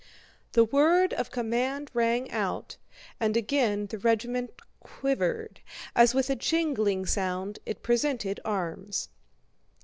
The 0.53 0.63
word 0.65 1.13
of 1.13 1.29
command 1.29 1.91
rang 1.93 2.31
out, 2.31 2.77
and 3.19 3.37
again 3.37 3.85
the 3.85 3.99
regiment 3.99 4.59
quivered, 4.79 5.59
as 5.95 6.15
with 6.15 6.27
a 6.31 6.35
jingling 6.35 7.05
sound 7.05 7.59
it 7.67 7.83
presented 7.83 8.39
arms. 8.43 9.09